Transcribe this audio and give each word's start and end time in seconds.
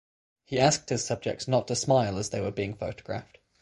He 0.45 0.57
asked 0.57 0.89
his 0.89 1.05
subjects 1.05 1.47
not 1.47 1.67
to 1.67 1.75
smile 1.75 2.17
as 2.17 2.31
they 2.31 2.41
were 2.41 2.49
being 2.49 2.73
photographed. 2.75 3.37